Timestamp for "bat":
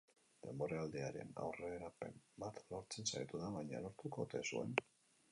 2.43-2.57